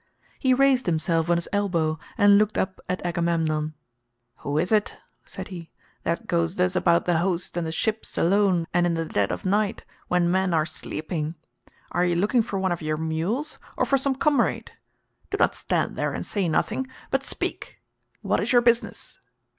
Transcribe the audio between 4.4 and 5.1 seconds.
is it,"